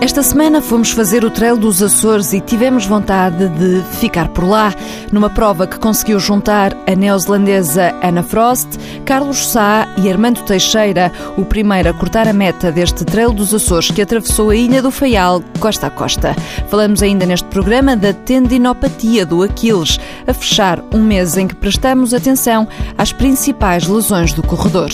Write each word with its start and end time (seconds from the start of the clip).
Esta 0.00 0.22
semana 0.22 0.62
fomos 0.62 0.92
fazer 0.92 1.26
o 1.26 1.30
Trail 1.30 1.58
dos 1.58 1.82
Açores 1.82 2.32
e 2.32 2.40
tivemos 2.40 2.86
vontade 2.86 3.48
de 3.50 3.82
ficar 3.98 4.28
por 4.28 4.44
lá, 4.44 4.72
numa 5.12 5.28
prova 5.28 5.66
que 5.66 5.78
conseguiu 5.78 6.18
juntar 6.18 6.74
a 6.86 6.94
neozelandesa 6.96 7.94
Anna 8.02 8.22
Frost, 8.22 8.66
Carlos 9.04 9.46
Sá 9.48 9.86
e 9.98 10.10
Armando 10.10 10.42
Teixeira, 10.42 11.12
o 11.36 11.44
primeiro 11.44 11.90
a 11.90 11.92
cortar 11.92 12.26
a 12.26 12.32
meta 12.32 12.72
deste 12.72 13.04
Trail 13.04 13.30
dos 13.30 13.52
Açores 13.52 13.90
que 13.90 14.00
atravessou 14.00 14.48
a 14.48 14.56
Ilha 14.56 14.80
do 14.80 14.90
Faial, 14.90 15.42
costa 15.60 15.88
a 15.88 15.90
costa. 15.90 16.34
Falamos 16.68 17.02
ainda 17.02 17.26
neste 17.26 17.46
programa 17.48 17.94
da 17.94 18.14
tendinopatia 18.14 19.26
do 19.26 19.42
Aquiles, 19.42 20.00
a 20.26 20.32
fechar 20.32 20.82
um 20.94 21.02
mês 21.02 21.36
em 21.36 21.46
que 21.46 21.54
prestamos 21.54 22.14
atenção 22.14 22.66
às 22.96 23.12
principais 23.12 23.86
lesões 23.86 24.32
do 24.32 24.42
corredor. 24.42 24.88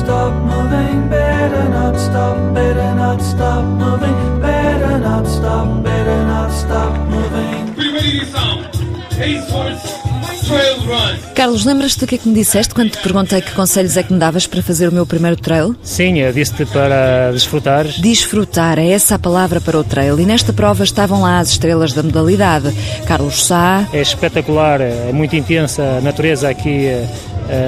Stop 0.00 0.32
moving, 0.44 1.08
better 1.08 1.68
not 1.68 1.96
stop, 1.98 2.36
better 2.54 2.94
not 2.94 3.20
stop 3.22 3.64
moving, 3.64 4.40
better 4.40 4.98
not 4.98 5.26
stop, 5.26 5.82
better 5.82 6.24
not 6.24 6.50
stop 6.52 6.92
moving. 7.08 7.74
Primeira 7.74 8.06
edição, 8.06 8.64
Ace 9.20 9.52
Horse. 9.52 10.00
Carlos, 11.36 11.64
lembras-te 11.64 12.00
do 12.00 12.06
que 12.08 12.16
é 12.16 12.18
que 12.18 12.28
me 12.28 12.34
disseste 12.34 12.74
quando 12.74 12.90
te 12.90 12.98
perguntei 12.98 13.40
que 13.40 13.52
conselhos 13.52 13.96
é 13.96 14.02
que 14.02 14.12
me 14.12 14.18
davas 14.18 14.48
para 14.48 14.60
fazer 14.60 14.88
o 14.88 14.92
meu 14.92 15.06
primeiro 15.06 15.36
trail? 15.36 15.76
Sim, 15.80 16.18
eu 16.18 16.32
disse-te 16.32 16.64
para 16.66 17.30
desfrutar. 17.30 17.86
Desfrutar, 17.86 18.76
é 18.76 18.90
essa 18.90 19.14
a 19.14 19.18
palavra 19.18 19.60
para 19.60 19.78
o 19.78 19.84
trail. 19.84 20.18
E 20.18 20.26
nesta 20.26 20.52
prova 20.52 20.82
estavam 20.82 21.22
lá 21.22 21.38
as 21.38 21.50
estrelas 21.50 21.92
da 21.92 22.02
modalidade. 22.02 22.72
Carlos 23.06 23.46
Sá. 23.46 23.86
É 23.92 24.00
espetacular, 24.00 24.80
é 24.80 25.12
muito 25.12 25.36
intensa 25.36 25.98
a 25.98 26.00
natureza 26.00 26.48
aqui 26.48 26.88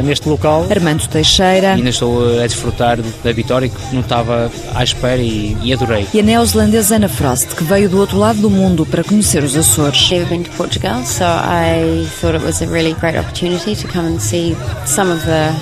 neste 0.02 0.28
local. 0.28 0.66
Armando 0.70 1.06
Teixeira. 1.09 1.74
Ainda 1.74 1.90
estou 1.90 2.40
a 2.40 2.46
desfrutar 2.46 2.98
da 3.23 3.32
vitória 3.32 3.68
que 3.68 3.95
não 3.95 4.00
estava 4.00 4.51
à 4.74 4.84
espera 4.84 5.20
e, 5.20 5.57
e 5.62 5.73
adorei. 5.73 6.07
E 6.12 6.20
a 6.20 6.23
neozelandesa 6.23 6.96
Ana 6.96 7.09
Frost, 7.09 7.54
que 7.54 7.65
veio 7.65 7.88
do 7.88 7.98
outro 7.98 8.18
lado 8.18 8.40
do 8.40 8.51
mundo 8.51 8.87
para 8.87 9.02
conhecer 9.02 9.42
os 9.42 9.57
Açores. 9.57 10.10
Never 10.10 10.29
been 10.29 10.42
to 10.42 10.51
Portugal, 10.52 11.04
so 11.04 11.24
I 11.24 12.07
thought 12.20 12.37
it 12.37 12.45
was 12.45 12.62
a 12.62 12.66
really 12.66 12.95
great 12.95 13.18
opportunity 13.18 13.74
to 13.76 13.88
come 13.88 14.07
and 14.07 14.20
see 14.20 14.57
some 14.87 15.10
of 15.10 15.24
the 15.24 15.52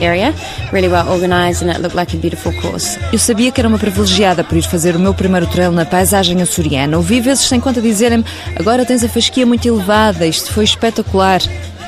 area, 0.00 0.34
really 0.72 0.88
well 0.88 1.08
organized 1.08 1.62
and 1.62 1.70
it 1.70 1.80
looked 1.80 1.96
like 1.96 2.14
a 2.16 2.18
beautiful 2.18 2.52
course. 2.60 2.98
Eu 3.12 3.18
sabia 3.18 3.50
que 3.52 3.60
era 3.60 3.68
uma 3.68 3.78
privilegiada 3.78 4.42
por 4.42 4.56
ir 4.56 4.62
fazer 4.62 4.96
o 4.96 4.98
meu 4.98 5.14
primeiro 5.14 5.46
trail 5.46 5.72
na 5.72 5.84
paisagem 5.84 6.40
açoriana. 6.40 6.96
Ouvi 6.96 7.20
vezes 7.20 7.46
sem 7.46 7.60
conta 7.60 7.80
dizerem-me, 7.80 8.24
agora 8.56 8.84
tens 8.84 9.04
a 9.04 9.08
fasquia 9.08 9.46
muito 9.46 9.66
elevada, 9.66 10.26
isto 10.26 10.52
foi 10.52 10.64
espetacular. 10.64 11.40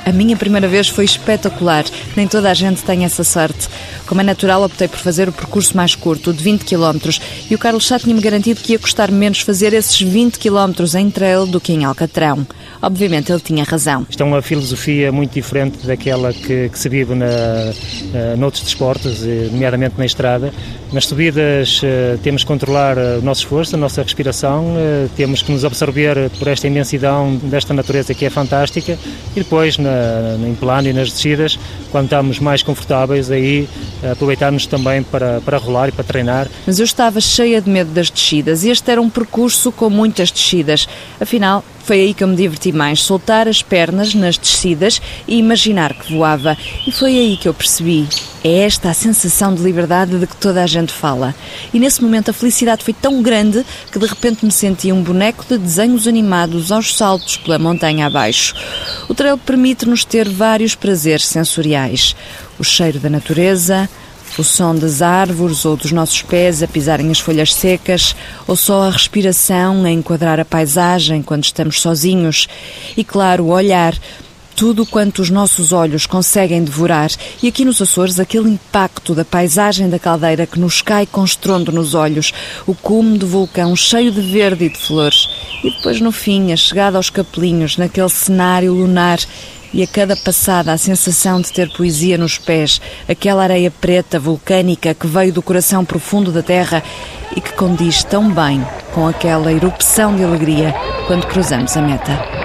A 0.05 0.11
minha 0.11 0.37
primeira 0.37 0.67
vez 0.67 0.89
foi 0.89 1.05
espetacular. 1.05 1.85
Nem 2.17 2.27
toda 2.27 2.51
a 2.51 2.55
gente 2.55 2.83
tem 2.83 3.05
essa 3.05 3.23
sorte. 3.23 3.69
Como 4.07 4.21
é 4.21 4.25
natural, 4.25 4.65
optei 4.65 4.89
por 4.89 4.99
fazer 4.99 5.29
o 5.29 5.33
percurso 5.33 5.77
mais 5.77 5.95
curto, 5.95 6.33
de 6.33 6.43
20 6.43 6.65
km, 6.65 7.19
e 7.49 7.55
o 7.55 7.59
Carlos 7.59 7.87
Chá 7.87 7.99
tinha-me 7.99 8.21
garantido 8.21 8.61
que 8.61 8.73
ia 8.73 8.79
custar 8.79 9.13
menos 9.13 9.41
fazer 9.41 9.73
esses 9.73 10.01
20 10.01 10.39
km 10.39 10.97
em 10.99 11.11
trail 11.11 11.47
do 11.47 11.61
que 11.61 11.73
em 11.73 11.85
Alcatrão. 11.85 12.45
Obviamente, 12.83 13.31
ele 13.31 13.41
tinha 13.41 13.63
razão. 13.63 14.05
Isto 14.11 14.25
é 14.25 14.27
uma 14.27 14.43
filosofia 14.43 15.13
muito 15.13 15.33
diferente 15.33 15.87
daquela 15.87 16.33
que, 16.33 16.69
que 16.69 16.77
se 16.77 16.89
vive 16.89 17.15
na, 17.15 17.27
uh, 17.27 18.37
noutros 18.37 18.65
desportos, 18.65 19.25
eh, 19.25 19.49
nomeadamente 19.53 19.95
na 19.97 20.05
estrada. 20.05 20.53
Nas 20.93 21.07
subidas 21.07 21.81
uh, 21.81 22.19
temos 22.25 22.43
que 22.43 22.49
controlar 22.49 22.99
o 22.99 23.23
nosso 23.23 23.43
esforço, 23.43 23.77
a 23.77 23.79
nossa 23.79 24.03
respiração, 24.03 24.75
uh, 24.75 25.09
temos 25.17 25.43
que 25.43 25.53
nos 25.53 25.65
absorver 25.65 26.29
por 26.39 26.49
esta 26.49 26.67
imensidão 26.67 27.37
desta 27.37 27.73
natureza 27.73 28.15
que 28.15 28.25
é 28.25 28.31
fantástica 28.31 28.99
e 29.37 29.39
depois 29.39 29.79
na, 29.79 30.37
em 30.45 30.55
plano 30.57 30.89
e 30.89 30.93
nas 30.93 31.13
descidas, 31.13 31.57
quando 31.93 32.07
estamos 32.07 32.41
mais 32.41 32.65
confortáveis, 32.65 33.31
aí 33.31 33.69
aproveitarmos 34.11 34.67
também 34.67 35.03
para, 35.03 35.41
para 35.41 35.59
rolar 35.59 35.89
e 35.89 35.93
para 35.93 36.05
treinar. 36.05 36.49
Mas 36.67 36.79
eu 36.79 36.85
estava 36.85 37.21
cheia 37.21 37.61
de 37.61 37.71
medo 37.71 37.91
das 37.91 38.11
descidas 38.11 38.65
e 38.65 38.71
este 38.71 38.91
era 38.91 39.01
um 39.01 39.11
percurso 39.11 39.71
com 39.71 39.89
muitas 39.89 40.31
descidas. 40.31 40.89
Afinal, 41.21 41.65
foi 41.85 42.01
aí 42.01 42.15
que 42.15 42.23
eu 42.23 42.29
me 42.29 42.37
diverti 42.37 42.73
mais, 42.73 43.03
soltar 43.03 43.49
as 43.49 43.63
pernas 43.63 44.15
nas 44.15 44.39
descidas 44.39 45.01
e 45.27 45.37
imaginar 45.39 45.93
que 45.95 46.13
voava. 46.13 46.57
E 46.87 46.93
foi 46.93 47.19
aí 47.19 47.37
que 47.37 47.49
eu 47.49 47.55
percebi. 47.55 48.09
É 48.45 48.61
esta 48.61 48.91
a 48.91 48.95
sensação 48.95 49.55
de 49.55 49.63
liberdade 49.63 50.19
de 50.19 50.27
que 50.27 50.37
toda 50.37 50.63
a 50.63 50.67
gente 50.67 50.93
fala. 50.93 51.35
E 51.73 51.79
nesse 51.79 52.03
momento 52.03 52.31
a 52.31 52.35
felicidade 52.35 52.85
foi 52.85 52.95
tão 52.95 53.23
grande 53.23 53.65
que 53.91 53.99
de 53.99 54.07
repente 54.07 54.45
me 54.45 54.51
senti 54.51 54.93
um 54.93 55.03
boneco 55.03 55.45
de 55.49 55.59
desenhos 55.59 56.09
animados 56.09 56.73
aos 56.73 56.97
saltos 56.97 57.37
pela 57.37 57.59
montanha 57.59 58.07
abaixo. 58.07 58.55
O 59.13 59.15
trail 59.15 59.37
permite-nos 59.37 60.07
ter 60.07 60.27
vários 60.27 60.75
prazeres 60.75 61.29
sensoriais. 61.29 62.17
O 62.59 62.65
cheiro 62.65 62.99
da 62.99 63.11
natureza, 63.11 63.87
o 64.39 64.43
som 64.43 64.75
das 64.75 65.03
árvores 65.03 65.67
ou 65.67 65.77
dos 65.77 65.93
nossos 65.93 66.23
pés 66.23 66.63
a 66.63 66.67
pisarem 66.67 67.11
as 67.11 67.21
folhas 67.21 67.53
secas, 67.53 68.17
ou 68.49 68.57
só 68.57 68.85
a 68.85 68.91
respiração 68.91 69.85
a 69.85 69.91
enquadrar 69.91 70.41
a 70.41 70.47
paisagem 70.47 71.23
quando 71.23 71.45
estamos 71.45 71.79
sozinhos. 71.79 72.49
E, 72.97 73.05
claro, 73.05 73.45
o 73.45 73.49
olhar. 73.49 73.95
Tudo 74.63 74.87
quanto 74.87 75.23
os 75.23 75.29
nossos 75.29 75.73
olhos 75.73 76.07
conseguem 76.07 76.63
devorar, 76.63 77.11
e 77.43 77.49
aqui 77.49 77.65
nos 77.65 77.83
Açores, 77.83 78.21
aquele 78.21 78.49
impacto 78.49 79.13
da 79.13 79.25
paisagem 79.25 79.91
da 79.91 79.99
caldeira 79.99 80.47
que 80.47 80.57
nos 80.57 80.81
cai 80.81 81.05
com 81.05 81.25
estrondo 81.25 81.73
nos 81.73 81.95
olhos, 81.95 82.33
o 82.65 82.73
cume 82.73 83.19
do 83.19 83.27
vulcão 83.27 83.75
cheio 83.75 84.13
de 84.13 84.21
verde 84.21 84.67
e 84.67 84.69
de 84.69 84.79
flores, 84.79 85.29
e 85.65 85.71
depois 85.73 86.01
no 86.01 86.13
fim 86.13 86.53
a 86.53 86.57
chegada 86.57 86.97
aos 86.97 87.11
capelinhos, 87.11 87.77
naquele 87.77 88.09
cenário 88.09 88.73
lunar. 88.73 89.19
E 89.75 89.83
a 89.83 89.87
cada 89.87 90.15
passada 90.15 90.73
a 90.73 90.79
sensação 90.79 91.41
de 91.41 91.51
ter 91.51 91.69
poesia 91.73 92.17
nos 92.17 92.39
pés, 92.39 92.81
aquela 93.09 93.43
areia 93.43 93.71
preta 93.71 94.21
vulcânica 94.21 94.95
que 94.95 95.09
veio 95.09 95.33
do 95.33 95.43
coração 95.43 95.85
profundo 95.85 96.31
da 96.31 96.43
terra 96.43 96.85
e 97.35 97.41
que 97.41 97.53
condiz 97.55 98.05
tão 98.05 98.31
bem 98.31 98.65
com 98.95 99.09
aquela 99.09 99.53
erupção 99.53 100.15
de 100.15 100.23
alegria 100.23 100.73
quando 101.09 101.27
cruzamos 101.27 101.77
a 101.77 101.83
meta. 101.83 102.42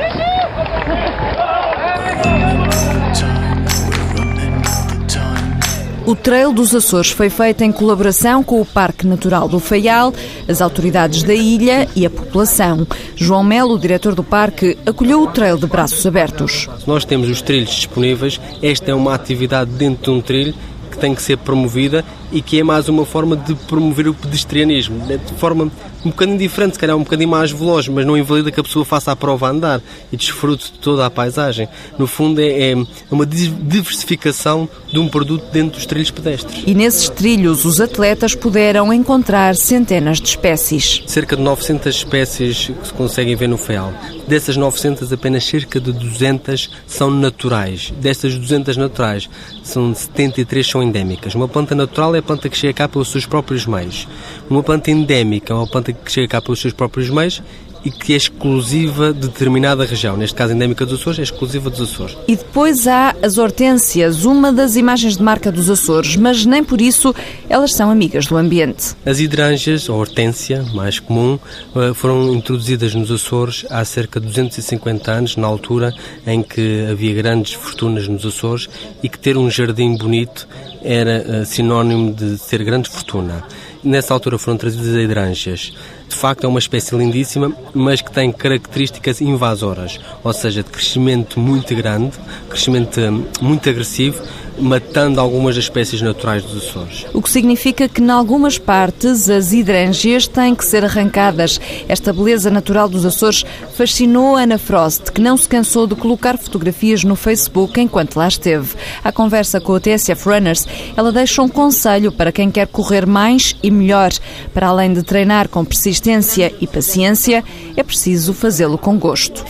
O 6.08 6.16
Trail 6.16 6.54
dos 6.54 6.74
Açores 6.74 7.12
foi 7.12 7.30
feito 7.30 7.66
em 7.66 7.72
colaboração 7.74 8.42
com 8.42 8.62
o 8.62 8.66
Parque 8.66 9.06
Natural 9.06 9.46
do 9.50 9.60
Faial, 9.60 10.14
as 10.48 10.62
autoridades 10.62 11.22
da 11.22 11.34
ilha 11.34 11.86
e 11.98 12.06
a 12.06 12.10
população. 12.10 12.88
João 13.14 13.44
Melo, 13.44 13.78
diretor 13.78 14.16
do 14.16 14.24
parque, 14.24 14.78
acolheu 14.86 15.22
o 15.22 15.28
trail 15.28 15.58
de 15.58 15.68
braços 15.68 16.08
abertos. 16.08 16.70
Nós 16.88 17.04
temos 17.04 17.30
os 17.30 17.42
trilhos 17.42 17.72
disponíveis, 17.72 18.40
esta 18.64 18.90
é 18.90 18.94
uma 18.94 19.14
atividade 19.14 19.70
dentro 19.72 20.06
de 20.06 20.18
um 20.18 20.22
trilho 20.22 20.54
que 20.90 20.98
tem 20.98 21.14
que 21.14 21.22
ser 21.22 21.40
promovida 21.40 22.06
e 22.32 22.42
que 22.42 22.60
é 22.60 22.64
mais 22.64 22.90
uma 22.90 23.06
forma 23.06 23.36
de 23.36 23.56
promover 23.56 24.08
o 24.08 24.14
pedestrianismo, 24.14 25.06
de 25.08 25.34
forma 25.34 25.72
um 26.06 26.10
bocadinho 26.10 26.38
diferente, 26.38 26.74
se 26.74 26.80
calhar 26.80 26.96
um 26.96 27.04
bocadinho 27.04 27.30
mais 27.30 27.52
veloz, 27.52 27.88
mas 27.88 28.06
não 28.06 28.18
invalida 28.18 28.52
que 28.52 28.60
a 28.60 28.64
pessoa 28.64 28.86
faça 28.86 29.12
a 29.12 29.16
prova 29.16 29.48
a 29.48 29.50
andar 29.52 29.82
e 30.12 30.18
desfrute 30.18 30.72
de 30.72 30.80
toda 30.80 31.06
a 31.06 31.10
paisagem. 31.10 31.68
No 31.98 32.08
fundo, 32.08 32.40
é, 32.40 32.72
é 32.72 32.76
uma 33.12 33.26
diversificação 33.26 34.70
de 34.92 35.00
um 35.00 35.08
produto 35.08 35.46
dentro 35.52 35.78
dos 35.78 35.86
trilhos 35.86 36.12
pedestres. 36.12 36.64
E 36.66 36.74
nesses 36.74 37.10
trilhos, 37.10 37.66
os 37.66 37.82
atletas 37.82 38.36
puderam 38.36 38.94
encontrar 38.94 39.56
centenas 39.56 40.20
de 40.20 40.30
espécies. 40.30 41.04
Cerca 41.08 41.36
de 41.36 41.42
900 41.42 41.96
espécies 41.96 42.72
que 42.80 42.88
se 42.88 42.94
conseguem 42.94 43.36
ver 43.36 43.48
no 43.48 43.58
FEAL. 43.58 43.94
Dessas 44.28 44.56
900, 44.56 45.12
apenas 45.12 45.46
cerca 45.46 45.80
de 45.80 45.92
200 45.92 46.70
são 46.86 47.10
naturais. 47.10 47.94
Dessas 48.00 48.38
200 48.38 48.78
naturais, 48.78 49.30
são 49.64 49.94
73 49.94 50.68
são 50.68 50.84
endémicas. 50.84 51.34
Uma 51.34 51.48
planta 51.48 51.74
natural 51.74 52.16
é 52.16 52.17
a 52.20 52.24
planta 52.24 52.50
que 52.50 52.58
chega 52.58 52.74
cá 52.74 52.88
pelos 52.88 53.10
seus 53.10 53.26
próprios 53.26 53.66
meios. 53.66 54.08
Uma 54.50 54.64
planta 54.64 54.92
endémica 54.92 55.54
é 55.54 55.56
uma 55.56 55.68
planta 55.68 55.94
que 55.94 56.12
chega 56.12 56.28
cá 56.28 56.42
pelos 56.42 56.60
seus 56.60 56.74
próprios 56.74 57.10
meios 57.10 57.42
e 57.84 57.92
que 57.92 58.14
é 58.14 58.18
exclusiva 58.18 59.14
de 59.14 59.28
determinada 59.28 59.86
região, 59.86 60.18
neste 60.18 60.36
caso 60.36 60.54
endémica 60.54 60.86
dos 60.86 61.00
Açores, 61.00 61.20
é 61.20 61.24
exclusiva 61.24 61.70
dos 61.70 61.82
Açores. 61.82 62.18
E 62.28 62.36
depois 62.36 62.88
há 62.88 63.16
as 63.22 63.38
hortênsias, 63.38 64.26
uma 64.26 64.52
das 64.52 64.76
imagens 64.76 65.18
de 65.18 65.24
marca 65.24 65.52
dos 65.52 65.70
Açores, 65.70 66.16
mas 66.16 66.46
nem 66.46 66.64
por 66.64 66.82
isso 66.82 67.14
elas 67.50 67.74
são 67.74 67.90
amigas 67.90 68.26
do 68.28 68.38
ambiente. 68.38 68.96
As 69.06 69.20
hidrangeas, 69.20 69.90
a 69.90 69.94
hortênsia, 69.94 70.64
mais 70.74 71.00
comum, 71.00 71.40
eh, 71.76 71.94
foram 71.94 72.34
introduzidas 72.34 72.94
nos 72.94 73.12
Açores 73.12 73.66
há 73.70 73.84
cerca 73.86 74.20
de 74.20 74.28
250 74.28 75.12
anos, 75.12 75.38
na 75.38 75.48
altura 75.48 75.94
em 76.26 76.44
que 76.44 76.86
havia 76.90 77.14
grandes 77.14 77.54
fortunas 77.54 78.08
nos 78.08 78.26
Açores 78.26 78.70
e 79.02 79.10
que 79.10 79.18
ter 79.18 79.38
um 79.38 79.50
jardim 79.50 79.96
bonito 79.98 80.48
era 80.84 81.42
eh, 81.42 81.46
sinónimo 81.46 82.14
de 82.14 82.38
ter 82.38 82.64
grande 82.64 82.90
fortuna. 82.90 83.44
Nessa 83.84 84.14
altura 84.14 84.38
foram 84.38 84.58
trazidas 84.58 84.88
as 84.88 85.04
hidrangeas. 85.04 85.74
De 86.08 86.16
facto, 86.16 86.46
é 86.46 86.48
uma 86.48 86.60
espécie 86.60 86.96
lindíssima, 86.96 87.52
mas 87.74 88.02
que 88.02 88.12
tem 88.12 88.32
características 88.32 89.22
invasoras, 89.22 90.00
ou 90.24 90.34
seja, 90.34 90.64
de 90.64 90.70
crescimento 90.70 91.40
muito 91.40 91.76
grande, 91.76 92.18
crescimento 92.50 93.00
hum, 93.00 93.26
muito 93.42 93.70
agressivo, 93.70 94.24
matando 94.60 95.22
algumas 95.22 95.56
das 95.56 95.66
espécies 95.66 96.02
naturais 96.02 96.44
dos 96.44 96.58
Açores. 96.68 97.06
O 97.14 97.22
que 97.22 97.30
significa 97.30 97.88
que, 97.88 98.02
em 98.02 98.10
algumas 98.10 98.58
partes, 98.58 99.30
as 99.30 99.54
hidrangeas 99.54 100.28
têm 100.28 100.56
que 100.56 100.66
ser 100.66 100.84
arrancadas. 100.84 101.60
Esta 101.88 102.12
beleza 102.12 102.50
natural 102.50 102.90
dos 102.90 103.06
Açores 103.06 103.46
fascinou 103.76 104.36
Ana 104.36 104.58
Frost, 104.58 105.12
que 105.12 105.22
não 105.22 105.38
se 105.38 105.48
cansou 105.48 105.88
de 105.88 105.96
colocar 105.96 106.38
fotografias 106.38 107.04
no 107.04 107.16
Facebook 107.16 107.80
enquanto 107.80 108.18
lá 108.18 108.28
esteve. 108.28 108.76
À 109.04 109.12
conversa 109.12 109.60
com 109.60 109.74
o 109.74 109.80
TSF 109.80 110.28
Runners, 110.28 110.68
ela 110.96 111.12
deixa 111.12 111.42
um 111.42 111.50
conselho 111.50 112.12
para 112.12 112.32
quem 112.32 112.50
quer 112.50 112.68
correr 112.68 113.06
mais 113.06 113.56
e 113.62 113.70
melhor. 113.70 114.12
Para 114.54 114.68
além 114.68 114.94
de 114.94 115.04
treinar 115.04 115.48
com 115.50 115.64
persistência 115.64 116.54
e 116.60 116.68
paciência, 116.68 117.44
é 117.76 117.84
preciso 117.84 118.34
fazê-lo 118.34 118.78
com 118.78 118.98
gosto. 118.98 119.46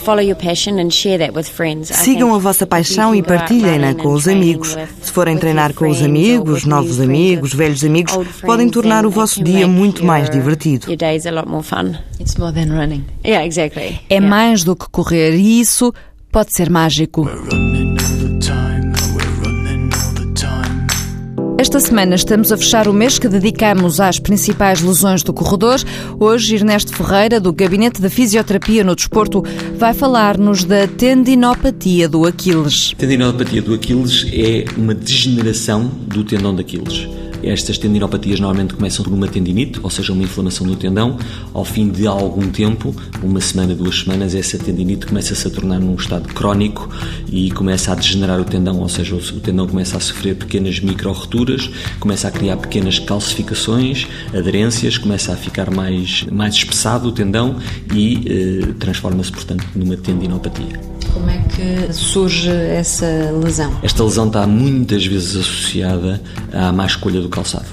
Sigam 1.96 2.34
a 2.34 2.38
vossa 2.38 2.66
paixão 2.66 3.16
e 3.16 3.22
partilhem-na 3.22 3.94
com 3.94 4.14
os 4.14 4.28
amigos. 4.28 4.76
Se 5.02 5.12
forem 5.12 5.38
treinar 5.38 5.74
com 5.74 5.88
os 5.90 6.02
amigos, 6.02 6.66
novos 6.66 7.00
amigos, 7.00 7.54
velhos 7.54 7.84
amigos, 7.84 8.14
podem 8.42 8.70
tornar 8.70 9.06
o 9.06 9.10
vosso 9.10 9.44
dia 9.44 9.68
muito 9.68 10.04
mais 10.06 10.30
divertido. 10.30 10.92
É 14.10 14.20
mais 14.20 14.64
do 14.64 14.76
que 14.76 14.88
correr 14.90 15.36
e 15.36 15.60
isso 15.60 15.94
pode 16.32 16.54
ser 16.56 16.70
mágico. 16.70 17.28
Esta 21.60 21.80
semana 21.80 22.14
estamos 22.14 22.52
a 22.52 22.58
fechar 22.58 22.88
o 22.88 22.94
mês 22.94 23.18
que 23.18 23.28
dedicamos 23.28 24.00
às 24.00 24.20
principais 24.20 24.80
lesões 24.80 25.24
do 25.24 25.34
corredor. 25.34 25.80
Hoje, 26.20 26.54
Ernesto 26.54 26.94
Ferreira, 26.94 27.40
do 27.40 27.52
Gabinete 27.52 28.00
de 28.00 28.10
Fisioterapia 28.12 28.84
no 28.84 28.96
Desporto, 28.96 29.44
vai 29.76 29.92
falar-nos 29.92 30.64
da 30.64 30.88
tendinopatia 30.88 32.08
do 32.08 32.28
Aquiles. 32.28 32.92
A 32.94 33.00
tendinopatia 33.00 33.64
do 33.64 33.74
Aquiles 33.74 34.28
é 34.32 34.66
uma 34.78 34.94
degeneração 34.94 35.88
do 35.88 36.24
tendão 36.24 36.54
de 36.54 36.62
Aquiles. 36.62 37.08
Estas 37.48 37.78
tendinopatias 37.78 38.40
normalmente 38.42 38.74
começam 38.74 39.06
por 39.06 39.14
uma 39.14 39.28
tendinite, 39.28 39.80
ou 39.82 39.90
seja, 39.90 40.12
uma 40.12 40.24
inflamação 40.24 40.68
do 40.68 40.76
tendão. 40.76 41.18
Ao 41.54 41.64
fim 41.64 41.90
de 41.90 42.06
algum 42.06 42.50
tempo, 42.50 42.94
uma 43.24 43.40
semana, 43.40 43.74
duas 43.74 44.02
semanas, 44.02 44.36
essa 44.36 44.58
tendinite 44.58 45.06
começa-se 45.06 45.48
a 45.48 45.50
tornar 45.50 45.80
num 45.80 45.96
estado 45.96 46.28
crónico 46.34 46.90
e 47.32 47.50
começa 47.52 47.94
a 47.94 47.96
degenerar 47.96 48.40
o 48.42 48.44
tendão, 48.44 48.80
ou 48.80 48.90
seja, 48.90 49.16
o 49.16 49.40
tendão 49.40 49.66
começa 49.66 49.96
a 49.96 50.00
sofrer 50.00 50.36
pequenas 50.36 50.82
micro-roturas, 50.82 51.70
começa 52.00 52.28
a 52.28 52.32
criar 52.32 52.58
pequenas 52.58 53.00
calcificações, 53.00 54.08
aderências, 54.34 54.98
começa 54.98 55.32
a 55.32 55.36
ficar 55.38 55.72
mais, 55.72 56.26
mais 56.32 56.54
espessado 56.54 57.08
o 57.08 57.12
tendão 57.12 57.56
e 57.94 58.24
eh, 58.26 58.74
transforma-se, 58.78 59.32
portanto, 59.32 59.66
numa 59.74 59.96
tendinopatia. 59.96 60.97
Como 61.18 61.32
é 61.32 61.40
que 61.40 61.92
surge 61.92 62.48
essa 62.48 63.08
lesão? 63.44 63.76
Esta 63.82 64.04
lesão 64.04 64.28
está 64.28 64.46
muitas 64.46 65.04
vezes 65.04 65.36
associada 65.36 66.22
à 66.54 66.72
má 66.72 66.86
escolha 66.86 67.20
do 67.20 67.28
calçado 67.28 67.66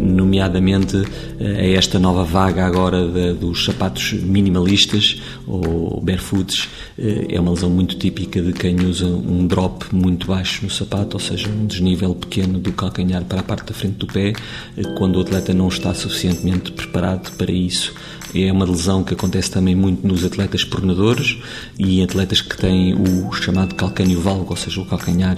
nomeadamente 0.00 0.96
eh, 1.38 1.44
a 1.44 1.78
esta 1.78 1.98
nova 1.98 2.24
vaga 2.24 2.64
agora 2.64 3.06
de, 3.06 3.34
dos 3.34 3.64
sapatos 3.64 4.14
minimalistas 4.14 5.20
ou 5.46 6.00
barefoots. 6.00 6.68
Eh, 6.98 7.26
é 7.30 7.40
uma 7.40 7.50
lesão 7.50 7.70
muito 7.70 7.96
típica 7.96 8.40
de 8.40 8.52
quem 8.52 8.80
usa 8.84 9.06
um 9.06 9.46
drop 9.46 9.94
muito 9.94 10.26
baixo 10.26 10.64
no 10.64 10.70
sapato, 10.70 11.16
ou 11.16 11.20
seja, 11.20 11.48
um 11.48 11.66
desnível 11.66 12.14
pequeno 12.14 12.58
do 12.58 12.72
calcanhar 12.72 13.24
para 13.24 13.40
a 13.40 13.42
parte 13.42 13.66
da 13.66 13.74
frente 13.74 13.96
do 13.96 14.06
pé, 14.06 14.32
eh, 14.76 14.82
quando 14.96 15.16
o 15.16 15.20
atleta 15.20 15.52
não 15.52 15.68
está 15.68 15.92
suficientemente 15.92 16.72
preparado 16.72 17.30
para 17.36 17.52
isso. 17.52 17.92
É 18.34 18.52
uma 18.52 18.64
lesão 18.64 19.02
que 19.02 19.14
acontece 19.14 19.50
também 19.50 19.74
muito 19.74 20.06
nos 20.06 20.24
atletas 20.24 20.64
pronadores 20.64 21.38
e 21.78 22.00
em 22.00 22.04
atletas 22.04 22.40
que 22.40 22.56
têm 22.56 22.94
o 22.94 23.32
chamado 23.32 23.74
calcânio 23.74 24.20
valgo, 24.20 24.50
ou 24.50 24.56
seja, 24.56 24.80
o 24.80 24.84
calcanhar, 24.84 25.36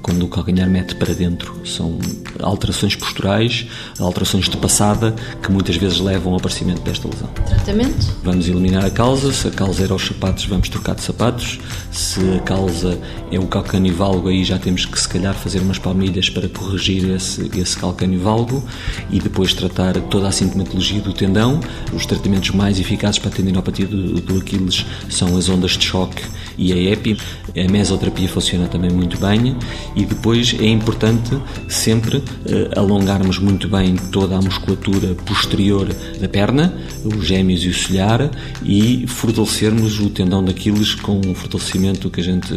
quando 0.00 0.24
o 0.24 0.28
calcanhar 0.28 0.68
mete 0.68 0.94
para 0.96 1.14
dentro. 1.14 1.54
São 1.64 1.98
alterações 2.40 2.96
posturais, 2.96 3.66
alterações 3.98 4.48
de 4.48 4.56
passada, 4.56 5.14
que 5.42 5.52
muitas 5.52 5.76
vezes 5.76 6.00
levam 6.00 6.32
ao 6.32 6.38
aparecimento 6.38 6.82
desta 6.82 7.08
lesão. 7.08 7.28
Tratamento? 7.46 8.12
Vamos 8.24 8.48
eliminar 8.48 8.84
a 8.84 8.90
causa. 8.90 9.32
Se 9.32 9.48
a 9.48 9.50
causa 9.50 9.84
era 9.84 9.94
os 9.94 10.04
sapatos, 10.04 10.44
vamos 10.46 10.68
trocar 10.68 10.94
de 10.94 11.02
sapatos. 11.02 11.60
Se 11.90 12.20
a 12.36 12.40
causa 12.40 12.98
é 13.30 13.38
o 13.38 13.46
calcânio 13.46 13.94
valgo, 13.94 14.28
aí 14.28 14.44
já 14.44 14.58
temos 14.58 14.84
que, 14.84 14.98
se 14.98 15.08
calhar, 15.08 15.34
fazer 15.34 15.60
umas 15.60 15.78
palmilhas 15.78 16.28
para 16.28 16.48
corrigir 16.48 17.08
esse, 17.10 17.50
esse 17.56 17.76
calcânio 17.76 18.20
valgo 18.20 18.64
e 19.10 19.20
depois 19.20 19.54
tratar 19.54 19.94
toda 20.02 20.28
a 20.28 20.32
sintomatologia 20.32 21.00
do 21.00 21.12
tendão. 21.12 21.60
Os 21.92 22.06
tratamentos 22.06 22.31
tratamentos 22.32 22.50
mais 22.52 22.80
eficazes 22.80 23.18
para 23.18 23.28
a 23.28 23.32
tendinopatia 23.32 23.86
do, 23.86 24.14
do 24.20 24.38
Aquiles 24.38 24.86
são 25.10 25.36
as 25.36 25.48
ondas 25.48 25.72
de 25.72 25.84
choque 25.84 26.22
e 26.56 26.72
a 26.72 26.76
EPI. 26.76 27.18
A 27.54 27.70
mesoterapia 27.70 28.28
funciona 28.28 28.66
também 28.66 28.90
muito 28.90 29.18
bem 29.18 29.56
e 29.94 30.04
depois 30.04 30.54
é 30.58 30.66
importante 30.66 31.38
sempre 31.68 32.22
eh, 32.46 32.70
alongarmos 32.76 33.38
muito 33.38 33.68
bem 33.68 33.96
toda 34.10 34.36
a 34.36 34.40
musculatura 34.40 35.14
posterior 35.26 35.88
da 36.18 36.28
perna, 36.28 36.74
os 37.04 37.26
gêmeos 37.26 37.62
e 37.64 37.68
o 37.68 37.74
solhar 37.74 38.30
e 38.64 39.06
fortalecermos 39.06 40.00
o 40.00 40.08
tendão 40.08 40.42
de 40.42 40.50
Aquiles 40.52 40.94
com 40.94 41.20
um 41.24 41.34
fortalecimento 41.34 42.08
que 42.08 42.20
a 42.20 42.24
gente 42.24 42.54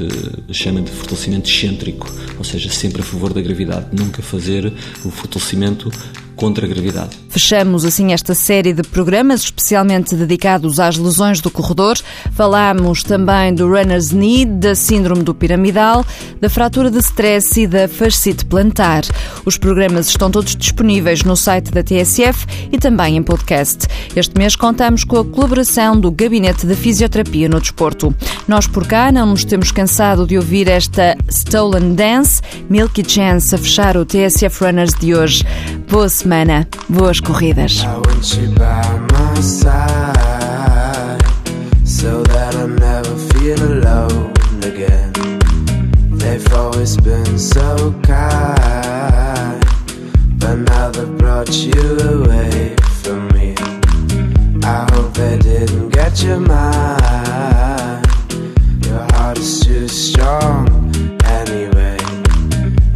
chama 0.51 0.81
de 0.81 0.91
fortalecimento 0.91 1.49
excêntrico, 1.49 2.09
ou 2.37 2.43
seja, 2.43 2.69
sempre 2.69 3.01
a 3.01 3.05
favor 3.05 3.33
da 3.33 3.41
gravidade, 3.41 3.87
nunca 3.91 4.21
fazer 4.21 4.71
o 5.03 5.09
fortalecimento 5.09 5.91
contra 6.35 6.65
a 6.65 6.69
gravidade. 6.69 7.25
Fechamos 7.29 7.83
assim 7.83 8.13
esta 8.13 8.33
série 8.33 8.73
de 8.73 8.81
programas 8.81 9.41
especialmente 9.41 10.15
dedicados 10.15 10.79
às 10.79 10.97
lesões 10.97 11.41
do 11.41 11.51
corredor. 11.51 11.97
Falámos 12.31 13.03
também 13.03 13.53
do 13.53 13.67
runner's 13.67 14.11
knee, 14.11 14.45
da 14.45 14.73
síndrome 14.73 15.23
do 15.23 15.33
piramidal, 15.33 16.05
da 16.39 16.49
fratura 16.49 16.89
de 16.89 16.99
stress 16.99 17.61
e 17.61 17.67
da 17.67 17.87
fascite 17.87 18.45
plantar. 18.45 19.03
Os 19.45 19.57
programas 19.57 20.07
estão 20.07 20.31
todos 20.31 20.55
disponíveis 20.55 21.23
no 21.23 21.35
site 21.35 21.71
da 21.71 21.83
TSF 21.83 22.45
e 22.71 22.77
também 22.77 23.17
em 23.17 23.23
podcast. 23.23 23.87
Este 24.15 24.37
mês 24.37 24.55
contamos 24.55 25.03
com 25.03 25.17
a 25.17 25.25
colaboração 25.25 25.99
do 25.99 26.11
Gabinete 26.11 26.65
de 26.65 26.75
Fisioterapia 26.75 27.49
no 27.49 27.59
Desporto. 27.59 28.15
Nós 28.47 28.67
por 28.67 28.87
cá 28.87 29.11
não 29.11 29.27
nos 29.27 29.43
temos 29.43 29.71
cansado 29.71 30.25
de 30.25 30.37
ouvir 30.37 30.67
esta 30.67 31.17
Stolen 31.29 31.95
Dance, 31.95 32.41
Milky 32.69 33.03
Chance 33.05 33.53
a 33.53 33.57
fechar 33.57 33.97
o 33.97 34.05
TSF 34.05 34.63
Runners 34.63 34.93
de 34.93 35.13
hoje. 35.13 35.43
Boa 35.89 36.09
semana, 36.25 36.67
boas 36.89 37.21
corridas. 37.21 37.85
Your 56.23 56.39
mind. 56.39 58.07
Your 58.85 59.05
heart 59.11 59.37
is 59.37 59.59
too 59.59 59.87
strong 59.87 60.65
anyway. 61.25 61.97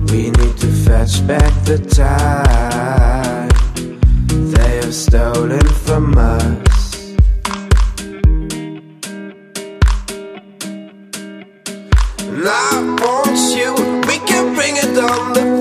We 0.10 0.32
need 0.32 0.58
to 0.58 0.68
fetch 0.84 1.28
back 1.28 1.54
the 1.66 1.78
time 1.94 2.09
bring 15.20 15.38
it 15.38 15.38
on 15.38 15.52
the 15.52 15.59